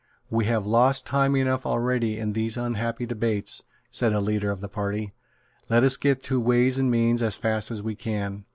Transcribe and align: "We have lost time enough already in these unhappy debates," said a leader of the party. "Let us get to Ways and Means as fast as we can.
"We 0.31 0.45
have 0.45 0.65
lost 0.65 1.05
time 1.05 1.35
enough 1.35 1.63
already 1.63 2.17
in 2.17 2.33
these 2.33 2.57
unhappy 2.57 3.05
debates," 3.05 3.61
said 3.91 4.13
a 4.13 4.19
leader 4.19 4.49
of 4.49 4.59
the 4.59 4.67
party. 4.67 5.13
"Let 5.69 5.83
us 5.83 5.95
get 5.95 6.23
to 6.23 6.39
Ways 6.39 6.79
and 6.79 6.89
Means 6.89 7.21
as 7.21 7.37
fast 7.37 7.69
as 7.69 7.83
we 7.83 7.93
can. 7.93 8.45